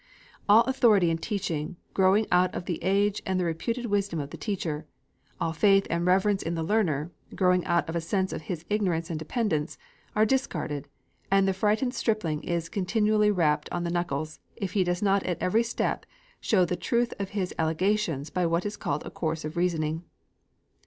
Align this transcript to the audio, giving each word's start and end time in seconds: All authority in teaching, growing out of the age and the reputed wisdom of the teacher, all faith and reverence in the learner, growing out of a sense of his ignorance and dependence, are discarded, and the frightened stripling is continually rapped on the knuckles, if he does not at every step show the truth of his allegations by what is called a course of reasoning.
All 0.49 0.63
authority 0.63 1.11
in 1.11 1.19
teaching, 1.19 1.75
growing 1.93 2.25
out 2.31 2.55
of 2.55 2.65
the 2.65 2.83
age 2.83 3.21
and 3.23 3.39
the 3.39 3.45
reputed 3.45 3.85
wisdom 3.85 4.19
of 4.19 4.31
the 4.31 4.35
teacher, 4.37 4.87
all 5.39 5.53
faith 5.53 5.85
and 5.91 6.07
reverence 6.07 6.41
in 6.41 6.55
the 6.55 6.63
learner, 6.63 7.11
growing 7.35 7.63
out 7.65 7.87
of 7.87 7.95
a 7.95 8.01
sense 8.01 8.33
of 8.33 8.41
his 8.49 8.65
ignorance 8.67 9.11
and 9.11 9.19
dependence, 9.19 9.77
are 10.15 10.25
discarded, 10.25 10.87
and 11.29 11.47
the 11.47 11.53
frightened 11.53 11.93
stripling 11.93 12.41
is 12.43 12.67
continually 12.67 13.29
rapped 13.29 13.69
on 13.71 13.83
the 13.83 13.91
knuckles, 13.91 14.39
if 14.55 14.71
he 14.71 14.83
does 14.83 15.03
not 15.03 15.21
at 15.21 15.37
every 15.39 15.61
step 15.61 16.07
show 16.39 16.65
the 16.65 16.75
truth 16.75 17.13
of 17.19 17.29
his 17.37 17.53
allegations 17.59 18.31
by 18.31 18.43
what 18.47 18.65
is 18.65 18.77
called 18.77 19.05
a 19.05 19.11
course 19.11 19.45
of 19.45 19.55
reasoning. 19.55 20.03